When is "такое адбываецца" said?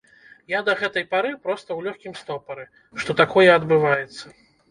3.23-4.35